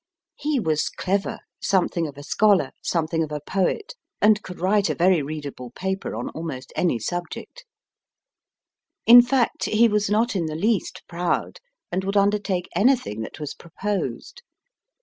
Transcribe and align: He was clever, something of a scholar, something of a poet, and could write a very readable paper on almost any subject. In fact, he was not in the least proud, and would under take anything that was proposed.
He 0.35 0.59
was 0.59 0.89
clever, 0.89 1.37
something 1.61 2.07
of 2.07 2.17
a 2.17 2.23
scholar, 2.23 2.71
something 2.81 3.21
of 3.21 3.31
a 3.31 3.39
poet, 3.39 3.93
and 4.19 4.41
could 4.41 4.59
write 4.59 4.89
a 4.89 4.95
very 4.95 5.21
readable 5.21 5.69
paper 5.75 6.15
on 6.15 6.29
almost 6.29 6.73
any 6.75 6.97
subject. 6.97 7.65
In 9.05 9.21
fact, 9.21 9.65
he 9.65 9.87
was 9.87 10.09
not 10.09 10.35
in 10.35 10.47
the 10.47 10.55
least 10.55 11.03
proud, 11.07 11.59
and 11.91 12.03
would 12.03 12.17
under 12.17 12.39
take 12.39 12.67
anything 12.75 13.21
that 13.21 13.39
was 13.39 13.53
proposed. 13.53 14.41